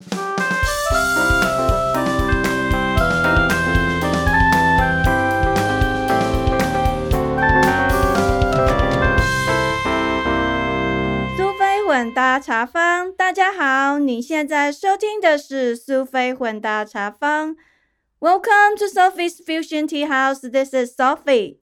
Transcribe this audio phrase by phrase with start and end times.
[0.00, 0.16] 苏
[11.58, 17.54] 菲混搭茶坊，大家好，你现在收听的是苏菲混搭茶坊。
[18.20, 20.40] Welcome to Sophie's Fusion Tea House.
[20.50, 21.58] This is Sophie.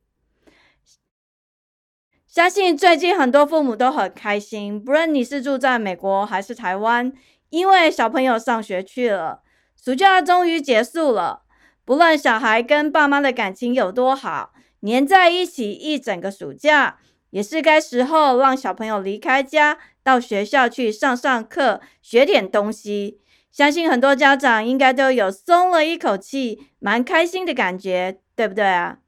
[2.28, 7.12] 相信最近很多父母都很开心，不论你是住在美国还是台湾，
[7.50, 9.42] 因为小朋友上学去了，
[9.82, 11.42] 暑假终于结束了。
[11.84, 16.98] 不论小孩跟爸妈的感情有多好，黏在一起一整个暑假，
[17.30, 23.20] 也是该时候让小朋友离开家，到学校去上上课，学点东西。
[23.50, 28.98] 相信很多家长应该都有松了一口气，蛮开心的感觉，对不对啊？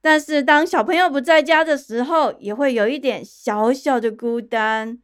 [0.00, 4.98] 但是当小朋友不在家的时候，也会有一点小小的孤单，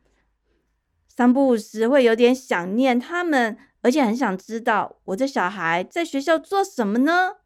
[1.17, 7.37] 三不五时会有点想念他们，而且很想知道我的小孩在学校做什么呢？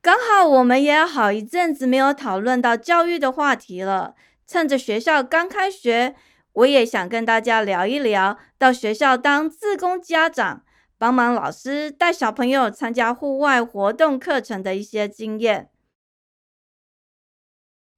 [0.00, 6.16] 刚好我们也有好一阵子没有讨论到教育的话题了，趁着学校刚开学，
[6.54, 10.64] 我也想跟大家聊一聊到学校当自工家长，
[10.98, 15.70] 帮忙老师带小朋友参加户外活动课程的一些经验。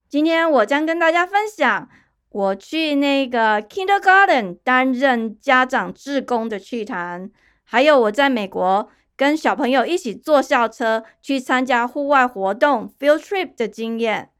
[0.06, 1.88] 今天我将跟大家分享
[2.34, 7.30] 我去那个 Kindergarten 担任家长志工的趣谈，
[7.62, 14.30] 还有我在美国跟小朋友一起坐校车去参加户外活动 field trip 的经验。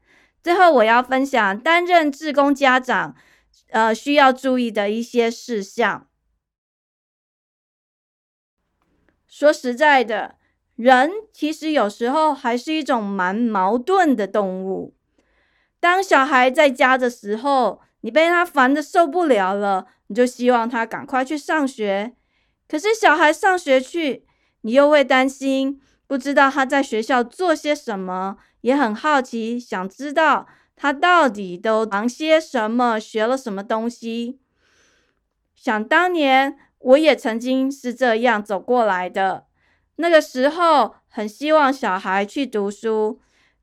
[0.43, 3.15] 最后我要分享担任志工家长
[3.69, 6.05] 呃需要注意的一些事项。
[9.25, 10.35] 说实在的，
[10.75, 14.93] 人其实有时候还是一种蛮矛盾的动物。
[15.79, 22.13] 当小孩在家的时候，你被他烦的受不了了，你就希望他赶快去上学。
[22.67, 24.27] 可是小孩上学去，
[24.61, 30.45] 你又会担心，不知道他在学校做些什么，也很好奇，想知道
[30.75, 34.39] 他到底都忙些什么，学了什么东西。
[35.55, 39.47] 想当年，我也曾经是这样走过来的。
[39.95, 43.19] 那个时候，很希望小孩去读书，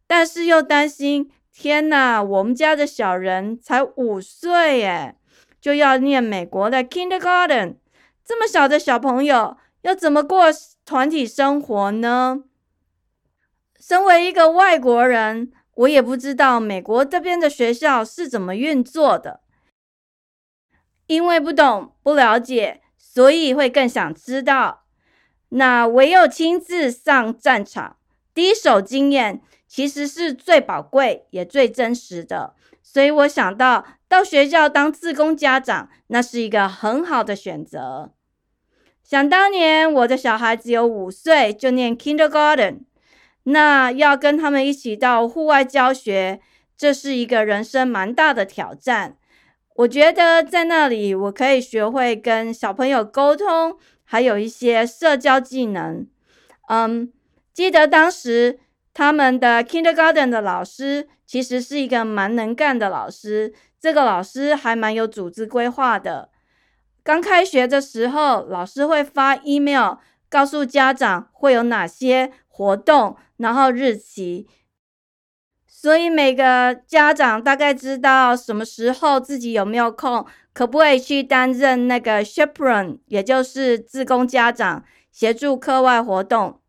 [0.09, 1.31] 但是又担心。
[1.55, 5.17] 天呐，我们家的小人才五岁耶，
[5.61, 7.77] 就要念美国的 Kindergarten，
[8.25, 10.47] 这么小的小朋友要怎么过
[10.87, 12.45] 团体生活呢？
[13.79, 19.41] 身为一个外国人，我也不知道美国这边的学校是怎么运作的，
[21.07, 24.85] 因为不懂不了解，所以会更想知道。
[25.51, 27.99] 那唯有亲自上战场，
[28.33, 29.43] 第一手经验。
[29.75, 38.13] 其实是最宝贵也最真实的，所以我想到到学校当自工家长，那是一个很好的选择。
[39.03, 42.81] 想当年我的小孩只有五岁就念 Kindergarten，
[43.45, 46.43] 那要跟他们一起到户外教学，
[46.77, 49.17] 这是一个人生蛮大的挑战。
[49.77, 56.07] 我觉得在那里我可以学会跟小朋友沟通，还有一些社交技能。
[56.69, 57.11] 嗯，
[57.55, 58.59] 记得当时。
[58.95, 66.31] 他们的 Kindergarten 的老师其实是一个蛮能干的老师，这个老师还蛮有组织规划的。
[67.03, 69.97] 刚开学的时候，老师会发 email
[70.29, 74.47] 告诉家长会有哪些活动，然后日期，
[75.67, 86.62] 所以每个家长大概知道什么时候自己有没有空，可不可以去担任那个 chaperone，也就是自工家长，协助课外活动。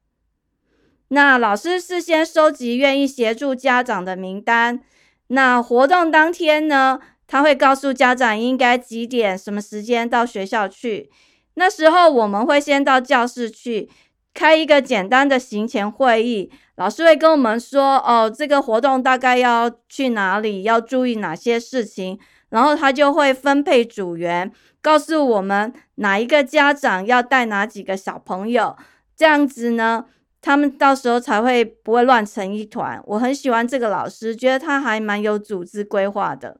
[1.13, 4.79] 那老师事先收集愿意协助家长的名单。
[5.28, 11.12] 那活动当天呢，他会告诉家长应该几点、什么时间到学校去。
[11.53, 13.88] 那时候我们会先到教室去
[14.34, 22.18] 开一个简单的行前会议，老师会跟我们说：“哦，这个活动大概要去哪里，要注意哪些事情。”
[22.50, 24.51] 然后他就会分配组员，
[24.81, 28.75] 告诉我们哪一个家长要带哪几个小朋友。
[29.16, 30.06] 这样子呢？
[30.44, 33.01] 他们到时候才会不会乱成一团。
[33.06, 36.60] 我很喜欢这个老师，觉得他还蛮有组织规划的。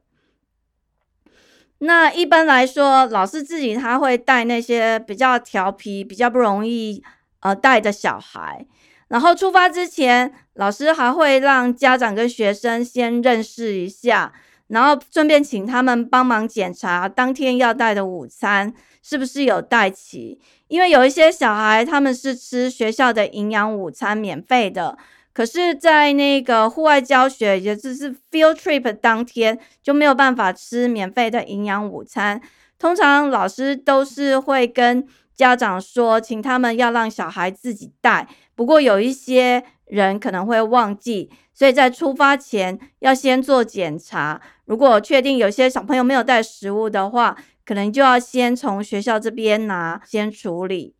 [1.78, 7.04] 那一般来说，老师自己他会带那些比较调皮、比较不容易
[7.40, 8.66] 呃带的小孩。
[9.08, 14.32] 然后出发之前，老师还会让家长跟学生先认识一下，
[14.68, 18.72] 然后顺便请他们帮忙检查当天要带的午餐
[19.02, 20.40] 是不是有带齐。
[20.68, 24.96] 因为有一些小孩，他们是吃学校的营养午餐免费的，
[25.32, 32.40] 可是，在那个户外教学，也就是 field trip 当天，就没有办法吃免费的营养午餐。
[32.78, 38.28] 通常老师都是会跟家长说，请他们要让小孩自己带。
[38.54, 44.40] 不过有一些人可能会忘记，所以在出发前要先做检查。
[44.66, 50.94] 如果确定有些小朋友没有带食物的话，可能就要先从学校这边拿，先处理。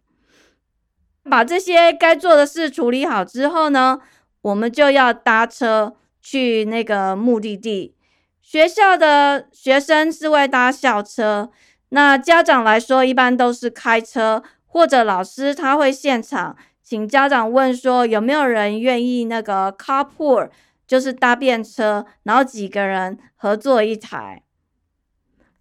[1.23, 4.01] 把这些该做的事处理好之后呢，
[4.43, 7.95] 我们就要搭车去那个目的地。
[8.43, 11.51] 学校的学生是会搭校车，
[11.89, 20.51] 那家长来说一般都是开车，或者老师他会现场请家长问说有没有人愿意那个 carpool，
[20.87, 24.43] 就是搭便车，然后几个人合作一台。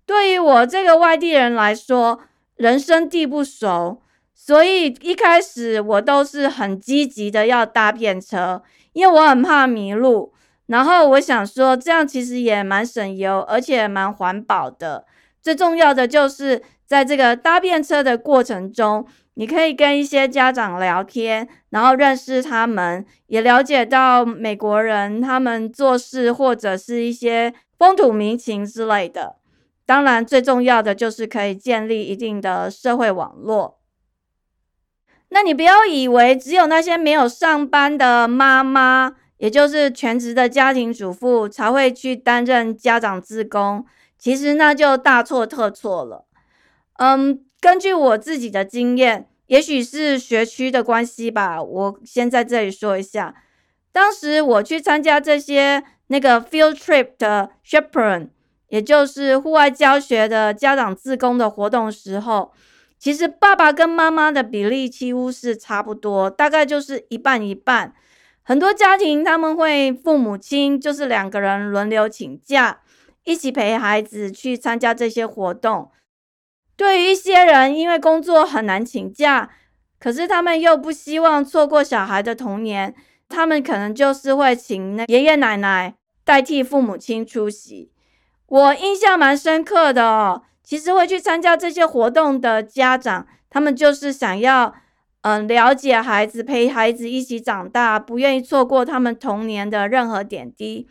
[0.06, 2.20] 对于我这个外地人来说，
[2.56, 4.02] 人生地不熟，
[4.34, 8.62] 所以一开始我都是很积极的要搭便车，
[8.94, 10.34] 因为我很怕迷路。
[10.68, 15.06] 然后我想说，这样其实也蛮省油，而且蛮环保的。
[15.42, 29.36] 最重要的就是在这个搭便车的过程中，你可以跟一些家长聊天，然后认识他们，也了解到美国人他们做事或者是一些风土民情之类的。
[29.86, 33.80] 当然，最重要的就是可以建立一定的社会网络。
[35.30, 39.16] 那你不要以为只有那些没有上班的妈妈。
[39.38, 43.86] 也就是全职的家庭主妇才会去担任家长自工，
[44.18, 46.26] 其实那就大错特错了。
[46.94, 53.36] 嗯，根据我自己的经验，也许是学区的关系吧，我先在这里说一下。
[53.92, 58.30] 当时我去参加这些那个 field trip 的 chaperone，
[58.74, 62.52] 也就是户外教学的家长自工的活动时候，
[62.98, 67.94] 其实爸爸跟妈妈的比例几乎是差不多，大概就是一半一半。
[68.42, 72.80] 很多家庭他们会父母亲就是两个人轮流请假，
[73.26, 75.92] 一起陪孩子去参加这些活动。
[76.76, 79.52] 对于一些人，因为工作很难请假，
[80.00, 82.96] 可是他们又不希望错过小孩的童年，
[83.30, 85.94] 他们可能就是会请那爷爷奶奶
[86.24, 87.93] 代替父母亲出席。
[88.54, 94.76] 我印象蛮深刻的哦，其实会去参加这些活动的家长，他们就是想要。
[95.26, 100.86] 嗯，了解孩子，陪孩子一起长大，不愿意错过他们童年的任何点滴。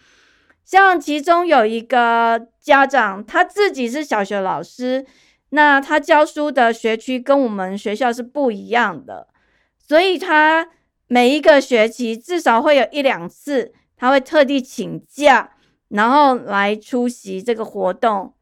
[0.64, 5.04] 像其中有一个家长，他自己是小学老师，
[5.50, 9.28] 那他教书的学区跟我们学校是不一样的，
[9.76, 10.66] 所以他
[11.08, 15.50] 每一个学期至少会有一两次，他会特地请假，
[15.92, 18.34] 然后来出席这个活动，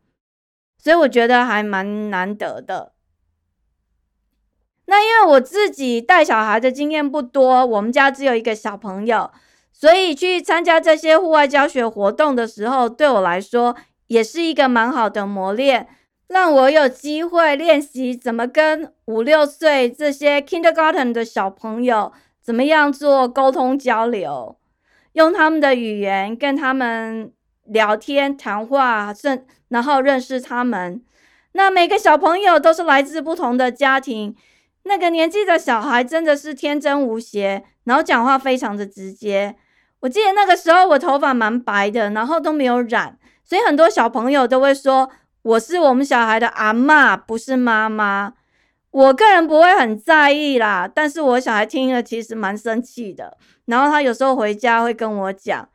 [0.79, 2.93] 所以我觉得还蛮难得的。
[4.87, 9.31] 那因为我自己带小孩的经验不多，我们家只有一个小朋友，
[9.73, 13.76] 所以去参加这些户外教学活动的时候，对我来说
[14.06, 15.88] 也是一个蛮好的磨练，
[16.29, 24.58] 让我有机会练习怎么跟五六岁这些 kindergarten 的小朋友怎么样做沟通交流，
[25.12, 27.32] 用他们的语言跟他们
[27.70, 31.02] 聊天谈话，甚然后认识他们。
[31.52, 34.37] 那每个小朋友都是来自不同的家庭。
[34.84, 39.56] 那个年纪的小孩真的是天真无邪，然后讲话非常的直接。
[40.00, 45.11] 我记得那个时候我头发蛮白的，然后都没有染，所以很多小朋友都会说
[45.43, 48.32] 我是我们小孩的阿妈，不是妈妈。
[48.90, 53.36] 我个人不会很在意啦，但是我小孩听了其实蛮生气的。
[53.67, 55.69] 然后他有时候回家会跟我讲，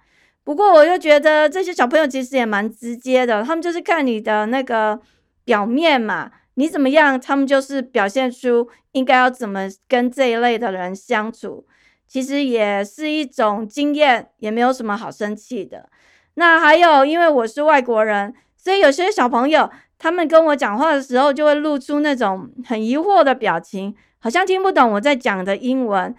[0.46, 5.02] 不过我就觉得这些小朋友其实也蛮直接的，他们就是看你的那个
[5.44, 6.32] 表面嘛。
[6.58, 7.20] 你怎么样？
[7.20, 11.66] 他们就是表现出应该要怎么跟这一类的人相处，
[12.08, 15.90] 其实也是一种经验，也没有什么好生气的。
[16.36, 26.16] 那还有，因为我是外国人，所以有些小朋友他们跟我讲话的时候，就会露出那种很疑惑的表情，好像听不懂我在讲的英文。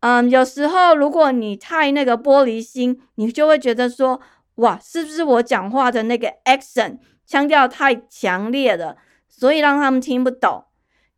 [0.00, 4.20] 嗯，有时候如果你太那个玻璃心，你就会觉得说，
[4.56, 8.96] 哇，是不是我讲话的那个 accent 腔调太强烈了？
[9.28, 10.64] 所以让他们听不懂，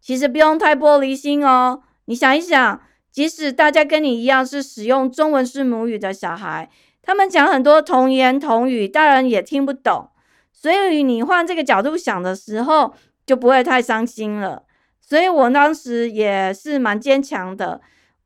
[0.01, 1.83] 其实不用太玻璃心哦。
[2.07, 6.69] 你想一想，即使大家跟你一样是使用中文是母语的小孩，
[7.03, 10.11] 他们讲很多童言童语，大人也听不懂。
[10.53, 12.95] 所以你换这个角度想的时候，
[13.25, 14.65] 就不会太伤心了。
[15.01, 17.81] 所以我当时也是蛮坚强的，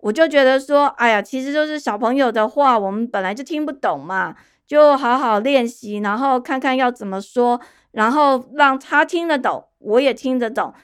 [0.04, 7.58] 我就觉得说，哎呀，其实就是小朋友的话，我们本来就听不懂嘛，就好好练习，然后看看要怎么说。
[7.92, 10.74] 然后让他听得懂，我也听得懂，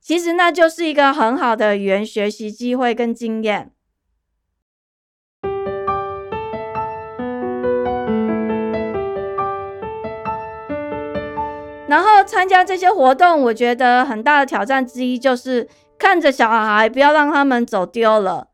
[0.00, 3.72] 其实那就是一个很好的语言学习机会跟经验。
[11.88, 18.49] 然后参加这些活动，我觉得很大的挑战之一就是看着小孩，不要让他们走丢了。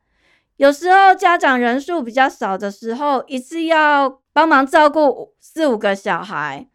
[0.56, 6.66] 有时候家长人数比较少的时候，一次要帮忙照顾四五个小孩，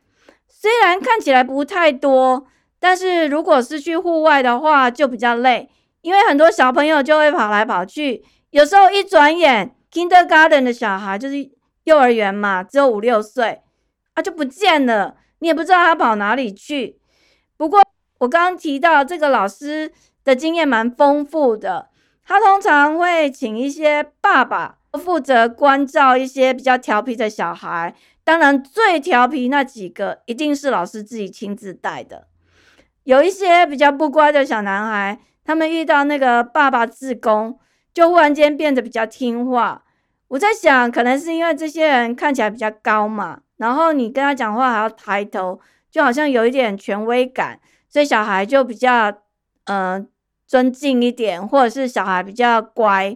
[0.47, 2.45] 虽然看起来不太多，
[2.79, 5.69] 但是如果是去户外的话，就比较累，
[6.01, 11.49] 因为很多小朋友就会跑来跑去，有时候一转眼，kindergarten 的小孩就是
[11.85, 13.61] 幼儿园嘛，只有五六岁
[14.13, 15.15] 啊，就不见了。
[15.39, 16.99] 你也不知道他跑哪里去。
[17.57, 17.81] 不过
[18.19, 19.91] 我刚刚提到这个老师
[20.23, 21.89] 的经验蛮丰富的，
[22.31, 27.93] 他通常会请一些爸爸负责关照一些比较调皮的小孩。
[28.23, 32.27] 当然，最调皮那几个一定是老师自己亲自带的。
[33.03, 37.59] 有一些比较不乖的小男孩，他们遇到那个爸爸自宫，
[37.93, 39.83] 就忽然间变得比较听话。
[40.29, 43.41] 我在想，可能是因为这些人看起来比较高嘛。
[43.57, 45.59] 然后你跟他讲话还要抬头，
[45.91, 47.59] 就好像有一点权威感，
[47.89, 49.11] 所以小孩就比较
[49.65, 50.05] 呃
[50.51, 53.15] 尊敬一点，或者是小孩比较乖。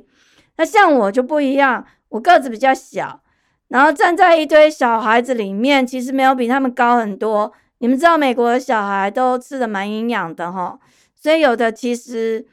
[0.56, 3.20] 那像我就不一样，我个子比较小，
[3.68, 7.52] 然后站在一堆小孩子里面，其实没有比他们高很多。
[7.80, 10.80] 你们知道美国的小孩都吃的蛮营养的哈，
[11.14, 12.48] 所以有的其实，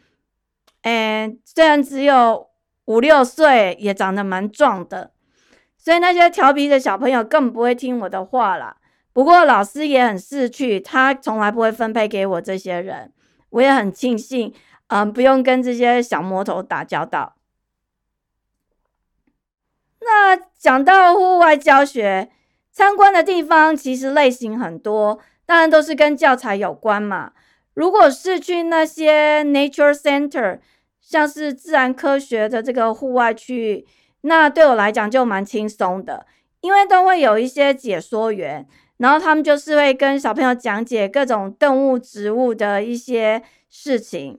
[0.83, 2.49] 诶，虽然只有
[2.87, 5.12] 五六岁，也长得蛮壮的。
[5.79, 8.79] 所以那些调皮的小朋友更不会听我的话啦。
[9.12, 13.12] 不过老师也很识趣，他从来不会分配给我这些人。
[13.51, 14.51] 我也很庆幸，
[14.92, 17.37] 嗯，不用跟这些小魔头打交道。
[20.00, 22.30] 那讲到户外教学，
[22.70, 27.32] 参观的地方其实类型很多，当然都是跟教材有关嘛。
[27.72, 30.61] 如果是去那些 nature center，
[31.00, 33.87] 像是自然科学的这个户外区域。
[34.20, 36.26] 那对我来讲就蛮轻松的，
[36.61, 38.68] 因为都会有一些解说员，
[38.99, 44.38] 然后他们就是会跟小朋友讲解各种动物、植物的一些事情。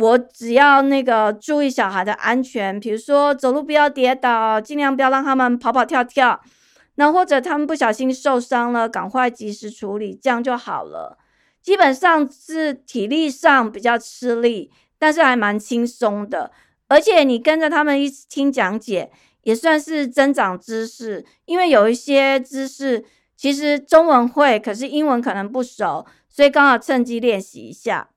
[0.00, 6.40] 我只要那个注意小孩的安全，比如说走路不要跌倒，尽量不要让他们跑跑跳跳。
[6.94, 11.18] 那或者他们不小心受伤了，赶快及时处理，这样就好了。
[11.62, 16.50] 基本上是体力上比较吃力，但是还蛮轻松的。
[16.88, 19.10] 而且你跟着他们一起听讲解，
[19.42, 21.24] 也算是增长知识。
[21.44, 23.04] 因为有一些知识
[23.36, 28.09] 其实中文会，可是英文可能不熟，所以刚好趁机练习一下。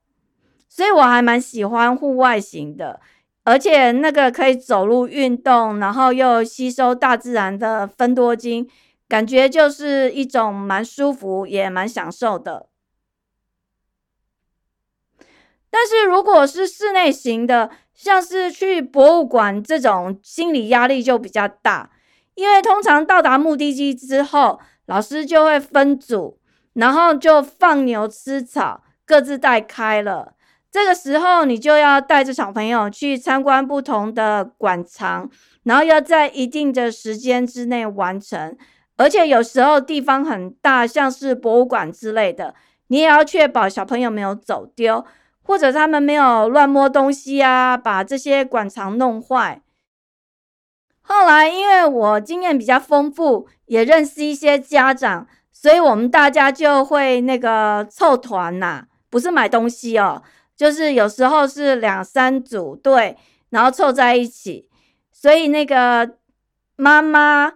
[0.75, 2.99] 所以我还蛮喜欢户外型的，
[3.43, 8.67] 而且那个可以走路运动，然后又吸收大自然的分多精，
[9.07, 12.69] 感觉就是一种蛮舒服也蛮享受的。
[15.69, 21.91] 但是如果是室内型的，像是去博物馆这种，心理压力就比较大，
[22.33, 26.39] 因为通常到达目的地之后，老师就会分组，
[26.73, 30.33] 然后就放牛吃草，各自带开了。
[30.73, 35.29] 这个时候，你就要带着小朋友去参观不同的馆藏，
[35.65, 38.57] 然后要在一定的时间之内完成。
[38.97, 42.55] 而且有时候地方很大，像是博物馆之类的，
[42.87, 45.05] 你也要确保小朋友没有走丢。
[45.45, 49.61] 或者他们没有乱摸东西啊，把这些馆藏弄坏。
[51.01, 60.23] 后来因为我经验比较丰富，也认识一些家长，所以我们大家就会那个凑团呐，不是买东西哦，
[60.63, 63.17] 就是有时候是两三组队，
[63.49, 64.69] 然后凑在一起。
[65.11, 66.15] 所以那个
[66.77, 67.51] 妈妈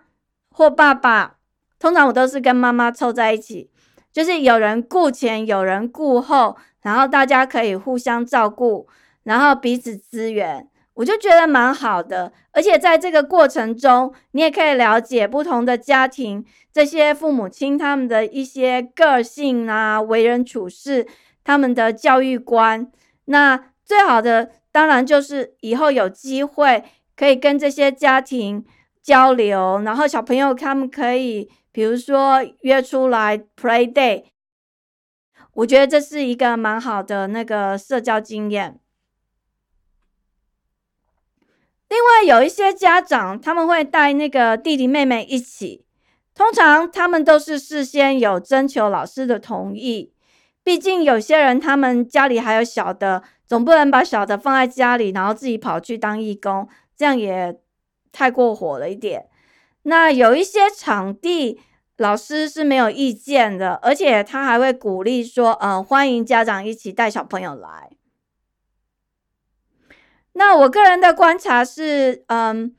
[0.49, 1.37] 或爸爸，
[1.79, 3.71] 通常我都是跟妈妈凑在一起，
[4.11, 6.57] 就是有人顾前，有人顾后。
[6.81, 8.87] 然后大家可以互相照顾，
[9.23, 12.33] 然后彼此支援，我就觉得蛮好的。
[12.51, 21.05] 而且在这个过程中，你也可以了解不同的家庭，这些父母亲他们的一些个性啊、为人处事、
[21.47, 22.91] 他们的教育观。
[23.23, 26.83] 那最好的当然就是以后有机会
[27.15, 28.65] 可以跟这些家庭
[29.01, 34.25] 交流，然后小朋友他们可以，比如说约出来 play day。
[35.53, 38.77] 我觉得这是一个蛮好的那个社交经验。
[41.87, 45.85] 另外，有一些家长他们会带那个弟弟妹妹一起，
[46.35, 50.11] 通常他们都是事先有征求老师的同意。
[50.67, 57.57] 毕竟有些人他们家里还有小的，总不能把小的放在家里，然后自己跑去当义工，这样也
[58.11, 59.27] 太过火了一点。
[59.83, 61.61] 那有一些场地。
[61.97, 67.89] 老师是没有意见的，而且他还会鼓励说：“嗯，欢迎家长一起带小朋友来。”
[70.33, 72.75] 那我个人的观察是，嗯，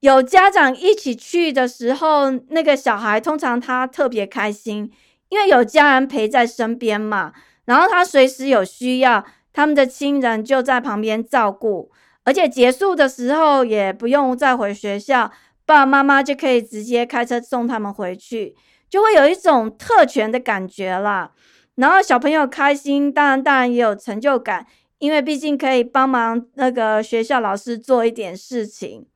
[0.00, 4.92] 有家长一起去的时候，那个小孩通常他特别开心，
[5.30, 7.32] 因为有家人陪在身边嘛，
[7.64, 11.90] 然后他随时有需要，他们的亲人就在旁边照顾，
[12.24, 15.30] 而且结束的时候也不用再回学校，
[15.64, 18.56] 爸爸妈妈就可以直接开车送他们回去，
[18.88, 21.30] 就会有一种特权的感觉啦。
[21.76, 24.66] 然后小朋友开心，当然当然也有成就感，
[24.98, 29.06] 因为毕竟可以帮忙那个学校老师做一点事情，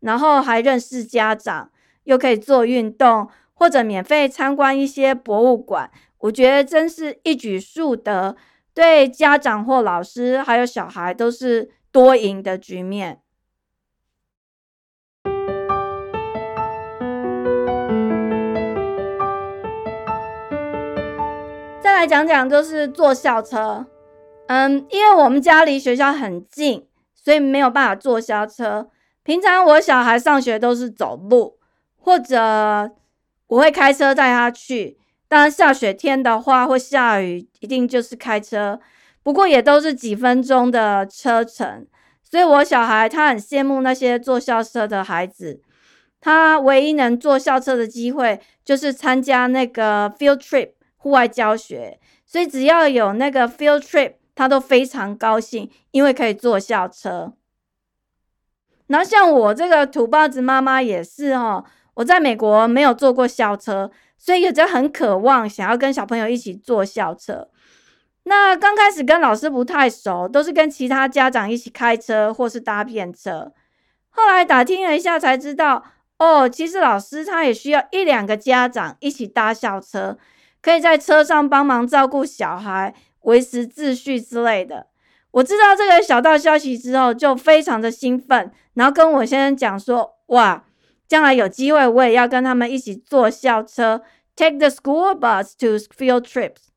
[0.00, 1.70] 然后还认识家长，
[2.04, 3.28] 又可以做运动。
[3.62, 5.88] 或者免费参观一些博物馆，
[6.18, 8.34] 我觉得真是一举数得，
[8.74, 13.20] 对家长或老师还有小孩都是多赢的局面。
[21.80, 23.86] 再来讲讲，就是坐校车。
[24.48, 28.90] 嗯，因为我们家离学校很近，所以没有办法坐校车。
[29.22, 31.60] 平常我小孩上学都是走路，
[31.96, 32.90] 或者。
[33.52, 34.96] 我会开车带他去，
[35.28, 38.80] 当然下雪天的话或下雨，一定就是开车。
[39.22, 41.86] 不过也都是几分钟的车程，
[42.22, 45.60] 所以我小孩他很羡慕那些坐校车的孩子。
[46.18, 57.34] 他唯一能坐校车的机会就是参加那个 field trip 户外教学，所以只要有那个 field trip，他都非常高兴，因为可以坐校车。
[58.86, 61.66] 然后像我这个土包子妈妈也是哦。
[61.94, 67.48] 我在美国没有坐过校车，所以也就很渴望想要跟小朋友一起坐校车。
[68.24, 73.52] 那刚开始跟老师不太熟，都是跟其他家长一起开车或是搭便车。
[74.10, 75.84] 后来打听了一下才知道，
[76.18, 80.16] 哦，其实老师他也需要一两个家长一起搭校车，
[80.62, 84.86] 可以在车上帮忙照顾小孩、维持秩序之类的。
[85.32, 90.64] 我知道这个小道消息之后，就非常的兴奋，然后跟我先生讲说，哇！
[91.08, 94.02] 将来有机会，我也要跟他们一起坐校车
[94.34, 96.68] ，take the school bus to field trips。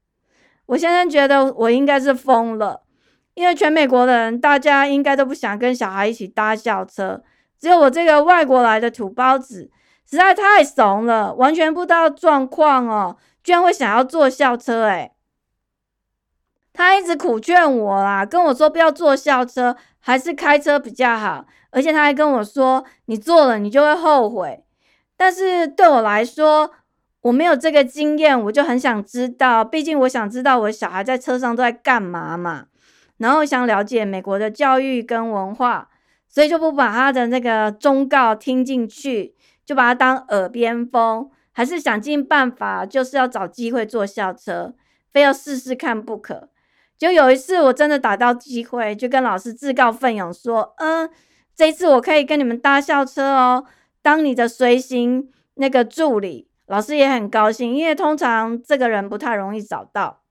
[0.66, 2.82] 我先生觉得我应该是疯了，
[3.34, 7.24] 因为全美国的人，大家应该都不想跟小孩一起搭校车，
[7.60, 9.70] 只有我这个外国来的土包子，
[10.10, 15.12] 实在太怂了，完全不知道状况哦，居然会想要坐校车，诶
[16.74, 21.46] 他一直苦劝我啦，跟我说不要坐校车，还是开车比较好。
[21.76, 24.64] 而且他还跟我说：“你做了，你就会后悔。”
[25.18, 26.72] 但是对我来说，
[27.20, 29.62] 我没有这个经验，我就很想知道。
[29.62, 32.68] 毕竟我想知道我小孩在车上都在干嘛嘛。
[33.18, 35.90] 然后想了解美国的教育跟文化，
[36.30, 39.36] 所以就不把他的那个忠告听进去，
[39.66, 41.30] 就把它当耳边风。
[41.52, 44.74] 还是想尽办法，就是要找机会坐校车，
[45.12, 46.48] 非要试试看不可。
[46.98, 51.10] 就有一次，我真的打到机会，就跟老师自告奋勇说：“嗯。”
[51.56, 53.66] 这次我可以跟你们搭校车哦，
[54.02, 60.22] 当你的随行那个助理，老师也很高兴，因为通常这个人不太容易找到。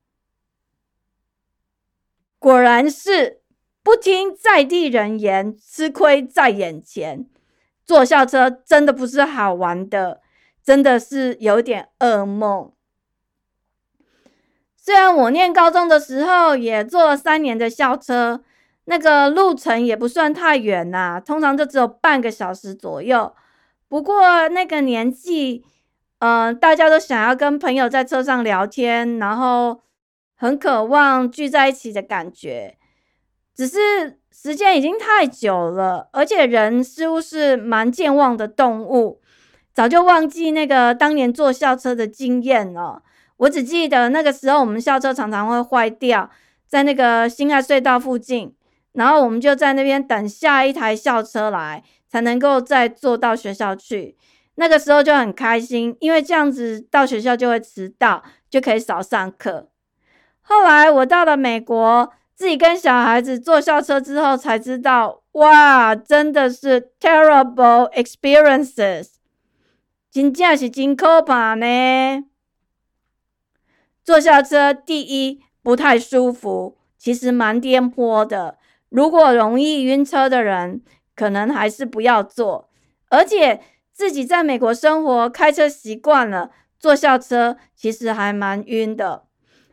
[2.39, 3.41] 果然是
[3.83, 7.27] 不听在地人言，吃亏在眼前。
[7.87, 10.21] 坐校车真的不是好玩的，
[10.63, 12.71] 真的是有点噩梦。
[14.77, 18.45] 虽然我念高中的时候也坐了三年的校车。
[18.87, 23.35] 那个路程也不算太远呐，通常就只有半个小时左右。
[23.89, 25.65] 不过那个年纪，
[26.19, 29.81] 嗯，大家都想要跟朋友在车上聊天，然后
[30.35, 32.77] 很渴望聚在一起的感觉。
[33.55, 39.21] 只是时间已经太久了，而且人似乎是蛮健忘的动物，
[39.73, 43.03] 早就忘记那个当年坐校车的经验了。
[43.37, 46.29] 我只记得那个时候，我们校车常常会坏掉，
[46.67, 48.55] 在那个新爱隧道附近。
[48.95, 54.17] 然后我们就在那边等下一台校车来，才能够再坐到学校去。
[54.55, 59.69] 那个时候就很开心，因为这样子到学校就会迟到，就可以少上课。
[60.43, 69.15] 后来我到了美国，自己跟小孩子坐校车之后，才知道，哇，真的是 terrible experiences，
[70.09, 72.25] 真正是真可怕呢。
[74.05, 78.59] 坐校车第一不太舒服，其实蛮颠簸的。
[78.95, 80.81] 如果容易晕车的人，
[81.17, 82.71] 可能还是不要坐。
[83.11, 83.61] 而且
[83.93, 89.25] 自己在美国生活，开车习惯了，坐校车其实还蛮晕的。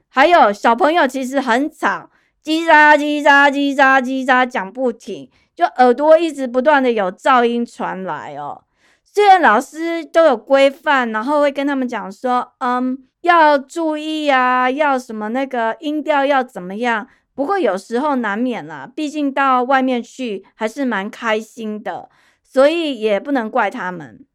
[0.10, 2.10] 还有小朋友其实很吵，
[2.43, 8.63] 叽喳叽喳叽喳叽喳讲不停，就耳朵一直不断的有噪音传来哦。
[9.03, 17.07] 虽然老师都有规范，然后会跟他们讲说，嗯，要注意啊，要什么那个音调要怎么样。
[17.34, 22.10] 不过有时候难免啦，毕竟到外面去还是蛮开心的，
[22.44, 24.26] 所以也不能怪他们。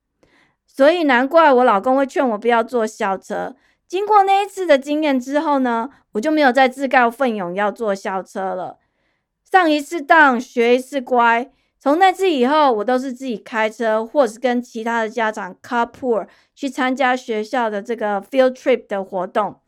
[0.67, 3.57] 所以难怪我老公会劝我不要坐校车。
[3.87, 8.79] 经过那一次的经验之后呢，我就没有再自告奋勇要坐校车了。
[9.51, 11.51] 上一次当，学一次乖。
[11.79, 19.61] 从那次以后，我都是自己开车，或是跟其他的家长 carpool 去参加学校的这个 field trip 的活动。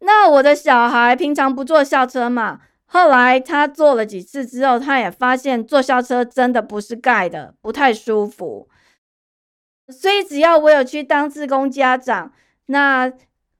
[0.00, 8.68] 那我的小孩平常不坐校车嘛，后来他坐了几次之后，他也发现坐校车真的不是盖的，不太舒服。
[9.88, 12.32] 所以只要我有去当自工家长，
[12.66, 13.12] 那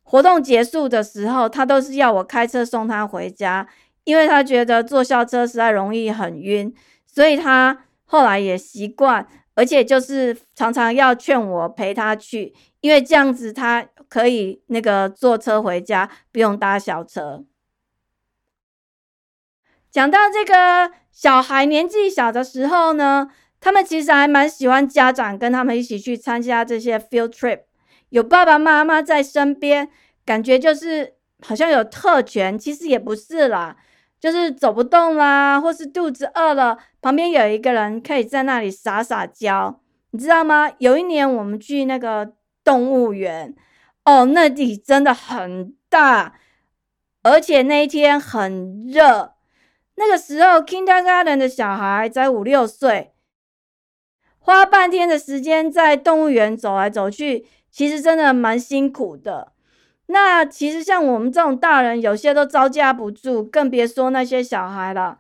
[0.03, 3.69] 活动结束的时候，他都是要我开车送他回家，
[4.05, 6.73] 因为他觉得坐校车实在容易很晕，
[7.07, 17.45] 所以他后来也习惯，而且就是常常要劝我陪他去，因为这样子他可以那个坐车回家，不用搭小车。
[19.91, 23.33] 讲到这个小孩年纪小的时候呢。
[23.59, 27.63] 他们其实还蛮喜欢家长跟他们一起去参加这些 field trip，
[28.11, 29.89] 有爸爸妈妈在身边，
[30.27, 32.57] 感觉就是好像有特权。
[32.57, 33.77] 其实也不是啦，
[34.19, 40.71] 就是走不动啦，或是肚子饿了，旁边有一个人可以在那里撒撒娇，你知道吗？
[40.79, 42.33] 有一年我们去那个
[42.65, 43.55] 动物园，
[44.05, 46.35] 哦，那里真的很大，
[47.23, 49.35] 而且那一天很热。
[49.99, 53.13] 那个时候 kindergarten 的小孩才五六岁。
[54.39, 59.53] 花半天的时间在动物园走来走去，其实真的蛮辛苦的。
[60.07, 65.19] 那其实像我们这种大人，有些都招架不住，更别说那些小孩了。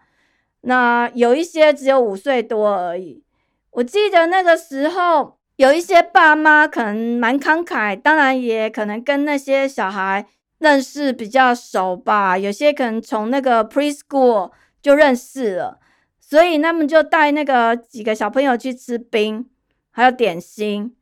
[0.63, 3.23] 那有一些只有五岁多而已。
[3.71, 10.27] 我记得那个时候，有一些爸妈可能蛮慷慨，当然也可能跟那些小孩
[10.59, 12.39] 认识比较熟吧。
[12.39, 15.79] 有些可能从那个 preschool 就认识了。
[16.21, 19.47] 所以他们就带那个几个小朋友去吃冰，
[19.91, 20.97] 还有点心。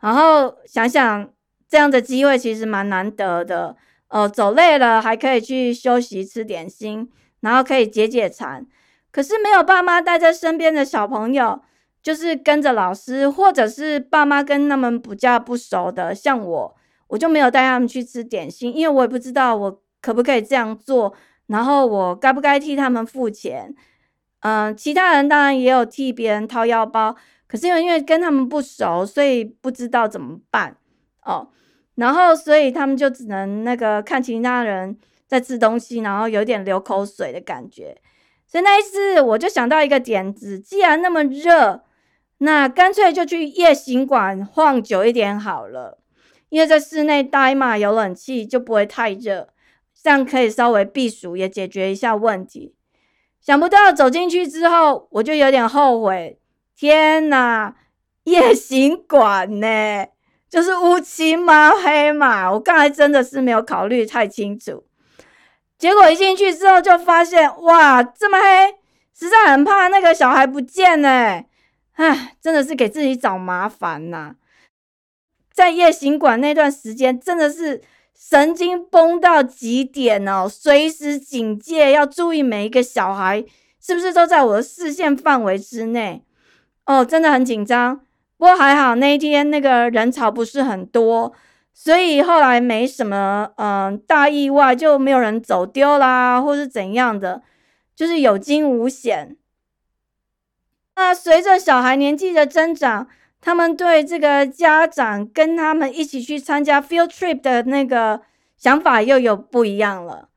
[0.00, 1.28] 然后想想
[1.70, 3.76] 这样的机会其实蛮难得的，
[4.08, 7.08] 呃，走累了还可以去休息吃点心，
[7.40, 8.66] 然后可以解解馋。
[9.12, 11.60] 可是没有爸妈带在身边的小朋友，
[12.02, 21.14] 就是跟着老师，或者是爸妈跟他们比较不熟的，像我，我就没有带他们去吃点心，因为我也不知道我可不可以这样做，
[21.46, 23.72] 然后我该不该替他们付钱。
[24.40, 27.14] 嗯，其他人当然也有替别人掏腰包，
[27.46, 30.76] 可是因为因为跟他们不熟，所以不知道怎么办
[31.22, 31.48] 哦。
[32.00, 37.94] 然后所以他们就只能那个看其他人在吃东西，然后有点流口水的感觉。
[38.46, 41.82] 所以那一次我就想到一个点子，既然那么热，
[42.38, 45.98] 那干脆就去夜行馆晃久一点好了。
[46.48, 49.50] 因为在室内待嘛，有冷气就不会太热，
[50.02, 52.74] 这样可以稍微避暑，也解决一下问题。
[53.40, 56.40] 想不到走进去之后，我就有点后悔。
[56.74, 57.76] 天哪，
[58.24, 60.06] 夜行馆呢，
[60.50, 62.52] 就是乌漆嘛黑嘛。
[62.52, 64.84] 我刚才真的是没有考虑太清楚。
[65.78, 68.74] 结果一进去之后，就发现哇，这么黑，
[69.18, 71.42] 实在很怕那个小孩不见呢。
[71.92, 74.34] 唉，真的是给自己找麻烦呐。
[75.52, 77.80] 在夜行馆那段时间，真的是。
[78.22, 83.42] 神经绷到极点哦，随时警戒，要注意每一个小孩
[83.82, 86.22] 是不是都在我的视线范围之内
[86.84, 88.02] 哦，真的很紧张。
[88.40, 91.34] 不过还好那一天那个人潮不是很多，
[91.74, 97.42] 所以后来没什么嗯大意外，就没有人走丢啦，或是怎样的，
[97.94, 99.36] 就是有惊无险。
[100.96, 103.06] 那随着小孩年纪的增长。
[103.42, 108.20] 他们对这个家长跟他们一起去参加 field trip 的那个
[108.58, 110.28] 想法又有不一样了。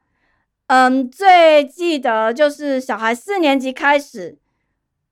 [0.68, 4.38] 嗯，最记得就是小孩四年级开始，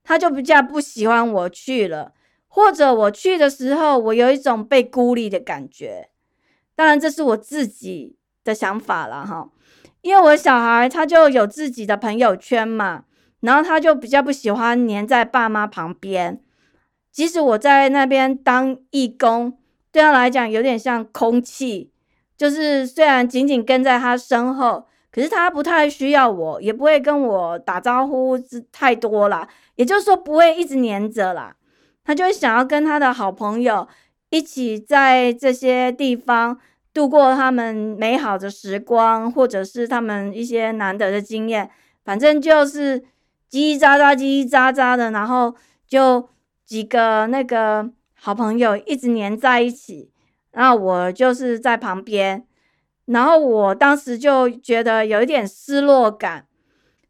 [0.05, 2.13] 他就比较不喜欢我去了，
[2.53, 6.09] 或者我去的时候，我有一种被孤立的感觉。
[6.75, 9.49] 当然，这是我自己的想法了哈，
[10.01, 13.05] 因为我小孩他就有自己的朋友圈嘛，
[13.39, 16.41] 然后他就比较不喜欢黏在爸妈旁边。
[17.09, 19.57] 即使我在那边当义工，
[19.89, 21.93] 对他来讲有点像空气，
[22.35, 28.37] 就是虽然紧紧跟在他身后，可是他不太需要我，也不会跟我打招呼
[28.73, 31.55] 太多啦，也就是说不会一直黏着啦。
[32.03, 33.87] 他就会想要跟他的好朋友
[34.29, 36.59] 一起在这些地方
[36.93, 41.69] 度过他们美好的时光，或者是他们一些难得的经验。
[42.03, 43.01] 反正就是
[43.49, 45.55] 叽叽喳喳、叽叽喳喳的，然后
[45.87, 46.29] 就。
[46.63, 50.09] 几个那个好朋友一直黏在一起，
[50.51, 52.45] 然后我就是在旁边，
[53.07, 56.45] 然后我当时就觉得有一点失落感。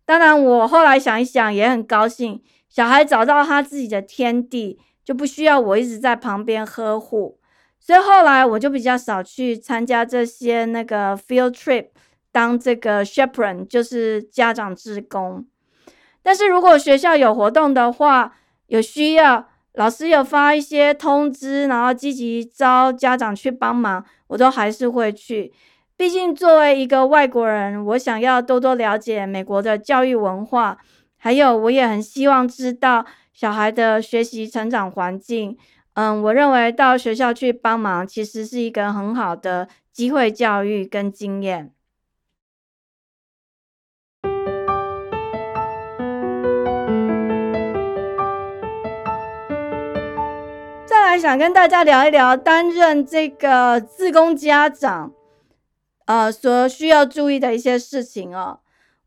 [0.04, 7.38] 当然，我后来想一想也很高兴，小孩找到他自己的天地，就不需要我一直在旁边呵护。
[7.80, 11.88] 所以后来我就比较少去参加这些那个 field trip，
[12.32, 15.46] 当这个 chaperone 就是家长志工。
[16.24, 18.36] 但是如果学校有活动的话，
[18.68, 25.52] 有需要，老师有发一些通知，然后积极招家长去帮忙，我都还是会去。
[25.98, 30.78] 毕竟作为一个外国人，我想要多多了解美国的教育文化，
[31.24, 35.56] 还有我也很希望知道小孩的学习成长环境。
[35.94, 41.72] 嗯，我认为到学校去帮忙，其实是一个很好的机会教育跟经验。
[50.88, 55.14] 再来，想跟大家聊一聊担任这个自工家长，
[56.06, 58.62] 呃，所需要注意的一些事情哦。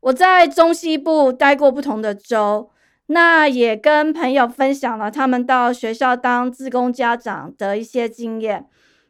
[0.05, 2.71] 我在中西部待过不同的州。
[3.07, 8.65] 那也跟朋友分享了他们到学校当自工家长的一些经验，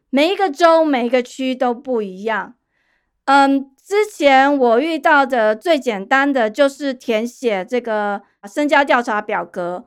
[0.10, 2.55] 每一个州、每一个区都不一样。
[3.23, 9.86] 嗯，之前我遇到的最简单的就是填写这个身家调查表格，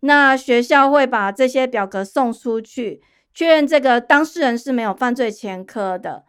[0.00, 3.02] 那学校会把这些表格送出去，
[3.34, 6.22] 确认这个当事人是没有犯罪前科的。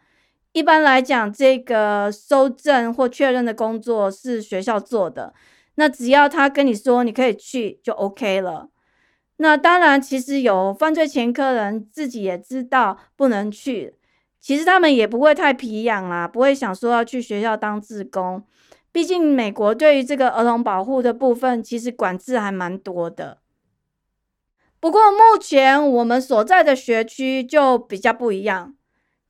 [0.52, 5.32] 一般来讲，这个收证或确认的工作是学校做的。
[5.76, 8.68] 那只要他跟你说你可以去就 OK 了。
[9.36, 13.94] 那当然，其实有犯罪前科人自己也知道不能去，
[14.38, 18.44] 其实他们也不会太皮痒啦，不会想说要去学校当志工。
[18.92, 23.38] 毕竟美国对于这个儿童保护的部分，其实管制还蛮多的。
[24.80, 28.74] 不过目前我们所在的学区就比较不一样，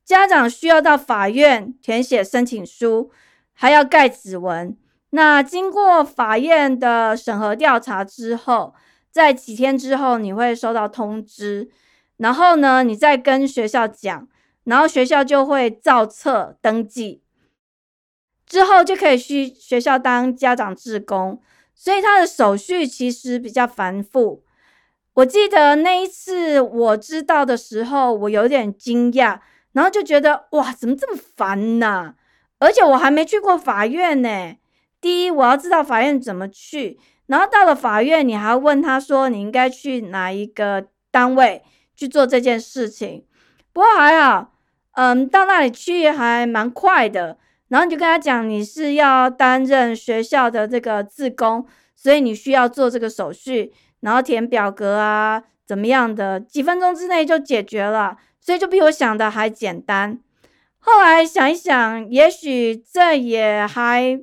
[0.03, 3.11] 家长需要到法院填写申请书，
[3.53, 4.77] 还要盖指纹。
[5.11, 8.73] 那经过法院的审核调查之后，
[9.11, 11.69] 在几天之后你会收到通知，
[12.17, 14.27] 然后呢，你再跟学校讲，
[14.63, 17.21] 然后学校就会造册登记，
[18.45, 21.41] 之后就可以去学校当家长志工，
[21.75, 24.43] 所以他的手续其实比较繁复。
[25.15, 29.39] 我记得那一次我知道的时候，我有点惊讶，
[29.73, 32.15] 然后就觉得哇，怎么这么烦呢？
[32.59, 34.55] 而且我还没去过法院呢。
[34.99, 41.63] 第一，我要知道法院怎么去，然后到了法院，你还要问他说你应该去哪一个单位
[41.95, 43.25] 去做这件事情。
[43.73, 44.53] 不过还好，
[44.91, 47.37] 嗯，到那里去还蛮快的。
[47.69, 60.19] 然后你就跟他讲，你是要担任学校的这个自工，所以你需要做这个手续，然后填表格啊，怎么样的，几分钟之内就解决了，所以就比我想的还简单。
[60.79, 64.19] 后来想一想，也许这也还。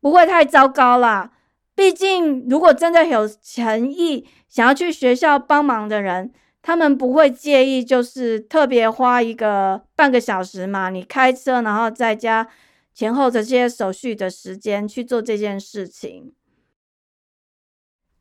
[0.00, 1.30] 不会太糟糕啦，
[1.76, 12.48] 毕竟如果真的有诚意想要去学校帮忙的人，他们不会介意，就是特别花一个半个小时嘛，你开车然后在家
[12.92, 16.32] 前后的这些手续的时间去做这件事情。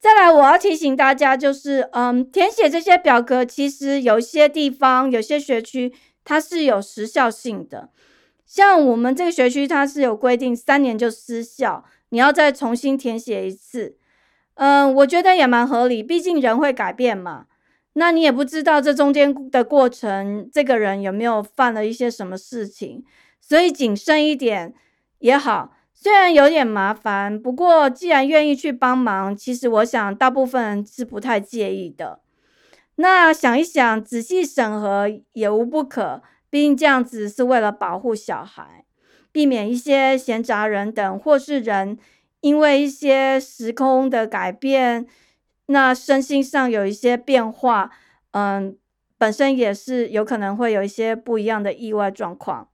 [0.02, 7.90] 再来，我要提醒大家，就是嗯，填写这些表格，其实有些地方、有些学区它是有时效性的。
[8.44, 13.96] 像我们这个学区，它是有规定三年就失效，你要再重新填写一次。
[14.56, 17.46] 嗯，我觉得也蛮合理，毕竟人会改变嘛。
[17.94, 23.06] 那你也不知道这中间的过程，这个人有没有犯了一些什么事情，
[23.40, 24.74] 所以谨慎一点
[25.20, 25.76] 也好。
[26.04, 32.22] 虽然有点麻烦，不过既然愿意去帮忙，其实我想大部分人是不太介意的。
[32.96, 36.24] 那想一想，仔细审核也无不可。
[36.50, 38.84] 毕竟这样子是为了保护小孩，
[39.32, 42.00] 避免一些闲杂人等或是人
[42.40, 45.06] 因为一些时空的改变，
[45.68, 47.92] 那身心上有一些变化，
[48.32, 48.76] 嗯，
[49.20, 52.70] 本身也是有可能会有一些不一样的意外状况。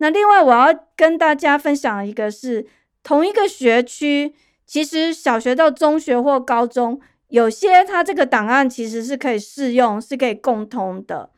[0.00, 2.66] 那另外我要跟大家分享一个是
[3.02, 4.34] 同一个学区，
[4.66, 11.30] 其实小学到中学或高中，有些它这个档案其实是可以适用，是可以共通的，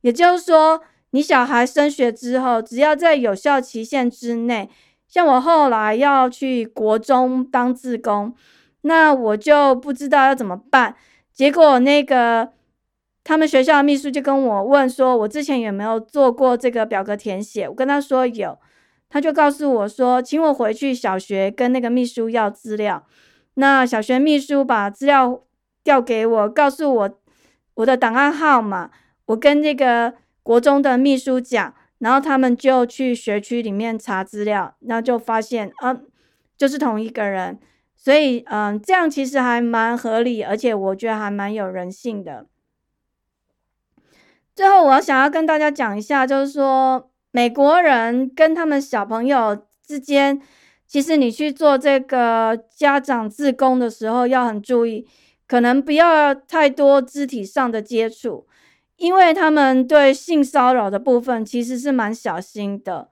[0.00, 0.80] 也就是说。
[1.12, 4.70] 你小孩升学之后，只要在有效期限之内，
[5.08, 8.32] 像我后来要去国中当志工，
[8.82, 10.94] 那我就不知道要怎么办。
[11.32, 12.52] 结果那个
[13.22, 17.68] 他们学校的秘书就跟我问说，我之前有没有做过这个表格填写？
[17.68, 18.58] 我跟他说有，
[19.08, 23.06] 他就告诉我说，请我回去小学跟那个秘书要资料。
[23.54, 25.42] 那小学秘书把资料
[25.82, 27.10] 调给我，告诉我
[27.74, 28.90] 我的档案号码，
[29.26, 30.14] 我跟那个。
[30.42, 36.06] 国中的秘书讲，然后他们就去学区里面查资料，然后就发现，嗯，
[36.56, 37.60] 就是同一个人，
[37.94, 42.46] 所以，嗯，这样其实还蛮合理，而且我觉得还蛮有人性的。
[44.60, 50.38] 最后，我想要跟大家讲一下，就是说美国人跟他们小朋友之间，
[50.86, 55.08] 其实你去做这个家长自宫的时候，要很注意，
[55.48, 58.46] 可能不要太多肢体上的接触，
[58.98, 63.08] 因为他们对性骚扰的部分其实是蛮小心的。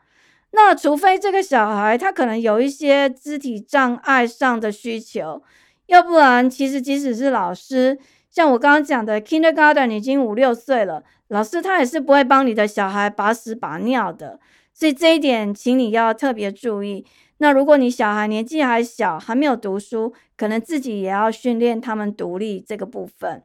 [0.50, 5.42] 那除非这个小孩他可能有一些肢体障碍上的需求，
[5.86, 7.98] 要不然其实即使是老师，
[8.30, 14.40] 像我刚刚讲的，kindergarten 已经五六岁了，老师他也是不会帮你的小孩把屎把尿的，
[14.72, 17.06] 所以这一点请你要特别注意。
[17.38, 23.44] 那如果你小孩年纪还小，还没有读书，可能自己也要训练他们独立这个部分。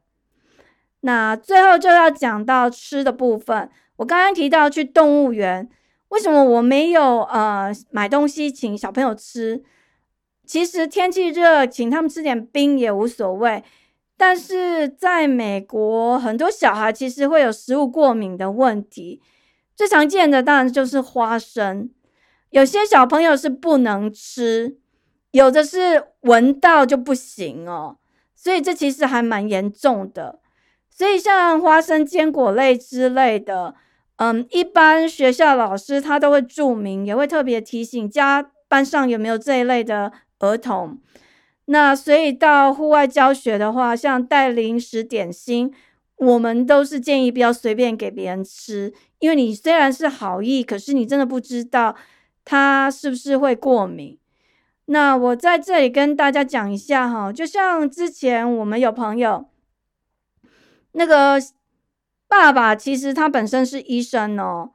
[1.01, 5.69] 那最后就要讲到吃的部分，我刚刚提到去动物园。
[6.09, 9.63] 为什么我没有呃买东西请小朋友吃？
[10.45, 13.63] 其实天气热，请他们吃点冰也无所谓。
[14.17, 19.21] 但是在美国，很多小孩其实会有食物过敏的问题，
[19.75, 21.89] 最常见的当然就是花生。
[22.51, 24.77] 有些小朋友是不能吃，
[25.31, 27.97] 有的是闻到就不行哦。
[28.35, 30.39] 所以这其实还蛮严重的。
[30.89, 33.75] 所以像花生、坚果类之类的。
[34.17, 40.99] 嗯，一般学校老师他都会注明，也会特别提醒家班上有没有这一类的儿童。
[41.65, 45.73] 那所以到户外教学的话，像带零食点心，
[46.17, 51.95] 我们都是建议不要随便给别人吃，因为你虽然是好意，可是你真的不知道
[52.43, 54.17] 他是不是会过敏。
[54.85, 59.45] 那我在这里跟大家讲一下哈，就像之前我们有朋友
[60.93, 61.39] 那个。
[62.25, 64.71] 爸爸其实他本身是医生哦，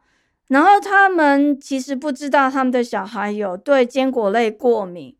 [0.46, 5.16] 然后他们其实不知道他们的小孩有对坚果类过敏，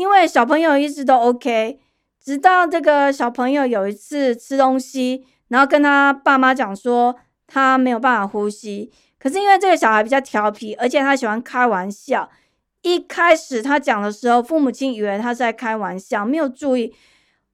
[0.00, 1.78] 因为小朋友一直都 OK，
[2.24, 7.14] 直到这个小朋友有一次吃东西，然后跟他爸妈讲说
[7.46, 12.30] 他没有办法呼吸，可是因为这个小孩比较调皮，而且他喜欢开玩笑，
[12.80, 16.94] 一开始他讲的时候，父母亲以为他是在开玩笑，没有注意，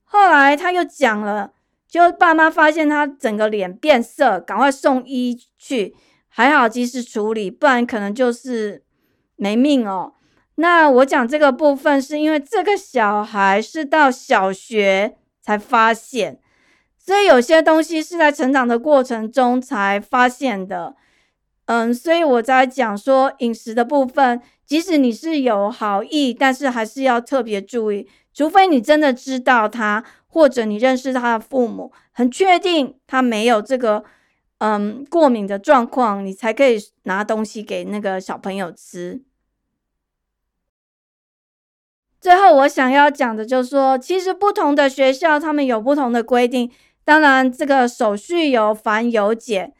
[0.05, 1.51] 后来他又讲了。
[1.89, 5.97] 就爸妈发现他整个脸变色，赶快送医去，
[6.29, 8.85] 还好及时处理，不然可能就是
[9.37, 10.13] 没命哦。
[10.57, 16.39] 那我讲这个部分，是因为这个小孩是到小学才发现，
[16.99, 20.97] 所以有些东西是在成长的过程中才发现的。
[21.67, 30.05] 嗯，所以我在讲说饮食的部分，即使你是有好意，但是还是要特别注意，除非你真的知道他。
[30.29, 34.05] 或者你认识他的父母，很确定他没有这个
[34.59, 39.23] 嗯过敏的状况，你才可以拿东西给那个小朋友吃。
[42.27, 46.69] 最后我想要讲的就是说，其实不同的学校他们有不同的规定，
[47.05, 49.73] 当然这个手续有繁有简，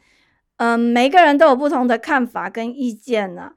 [0.55, 3.51] 嗯，每个人都有不同的看法跟意见呢。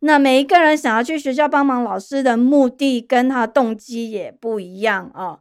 [0.00, 5.38] 那每一个人想要去学校帮忙老师的目的跟他动机也不一样啊。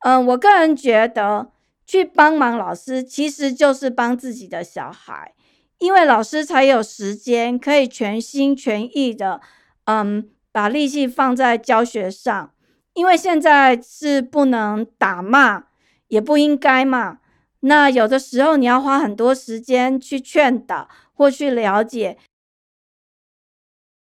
[0.00, 1.52] 嗯，我个人觉得
[1.86, 5.34] 去帮忙老师其实就是帮自己的小孩，
[5.78, 9.40] 因为老师才有时间可以全心全意的，
[9.84, 12.50] 嗯，把力气放在教学上。
[12.94, 15.64] 因为现在是不能打骂，
[16.08, 17.18] 也不应该骂。
[17.60, 22.18] 那有的时候你要花很多时间去劝导或去了解。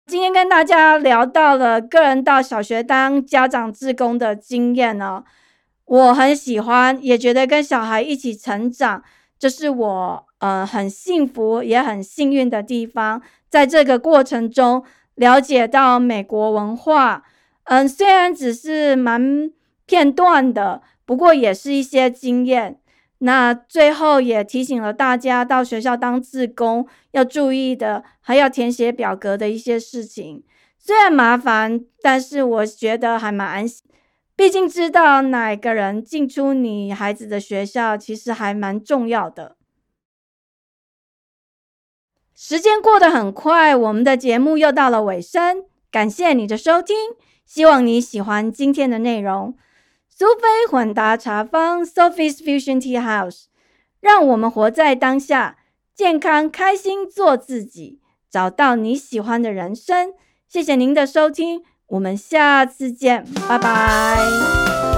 [0.05, 5.23] 今天跟大家聊到了个人到小学当家长志工的经验呢。
[5.85, 9.03] 我很喜欢，也觉得跟小孩一起成长，
[9.37, 13.21] 这是我呃很幸福也很幸运的地方。
[13.49, 14.85] 在这个过程中，
[15.15, 17.24] 了解到美国文化，
[17.65, 19.52] 嗯，虽然只是蛮
[19.86, 22.80] 片段的，不过也是一些经验。
[23.19, 30.43] 那最后也提醒了大家，到学校当志工要注意的，还要填写表格的一些事情。
[30.80, 33.86] 虽然麻烦，但是我觉得还蛮安心。
[34.36, 39.56] 毕竟知道哪个人进出你孩子的学校，其实还蛮重要的。
[42.43, 45.63] 时间过得很快，我们的节目又到了尾声。
[45.91, 46.95] 感谢你的收听，
[47.45, 49.55] 希望你喜欢今天的内容。
[50.09, 53.43] 苏菲混搭茶坊 （Sophie's Fusion Tea House），
[53.99, 55.57] 让我们活在当下，
[55.93, 60.13] 健康开心做自己，找到你喜欢的人生。
[60.49, 61.61] 谢谢您的收听。
[61.89, 64.90] 我们下次见，拜拜。